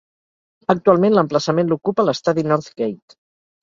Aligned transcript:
Actualment 0.75 1.19
l'emplaçament 1.19 1.71
l'ocupa 1.71 2.09
l'estadi 2.11 2.49
Northgate. 2.53 3.23